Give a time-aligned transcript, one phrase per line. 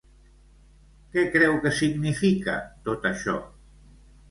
[1.15, 2.57] Què creu que significa,
[2.91, 3.39] tot això?